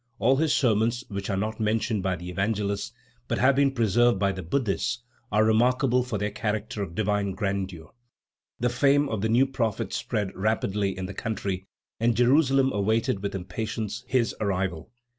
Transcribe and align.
All 0.17 0.37
his 0.37 0.51
sermons 0.51 1.03
which 1.09 1.29
are 1.29 1.37
not 1.37 1.59
mentioned 1.59 2.01
by 2.01 2.15
the 2.15 2.27
Evangelists, 2.31 2.91
but 3.27 3.37
have 3.37 3.55
been 3.55 3.69
preserved 3.69 4.17
by 4.17 4.31
the 4.31 4.41
Buddhists, 4.41 5.03
are 5.31 5.45
remarkable 5.45 6.01
for 6.01 6.17
their 6.17 6.31
character 6.31 6.81
of 6.81 6.95
divine 6.95 7.33
grandeur. 7.33 7.91
The 8.59 8.69
fame 8.69 9.07
of 9.09 9.21
the 9.21 9.29
new 9.29 9.45
prophet 9.45 9.93
spread 9.93 10.35
rapidly 10.35 10.97
in 10.97 11.05
the 11.05 11.13
country, 11.13 11.67
and 11.99 12.17
Jerusalem 12.17 12.71
awaited 12.73 13.21
with 13.21 13.35
impatience 13.35 14.03
his 14.07 14.33
arrival. 14.41 14.89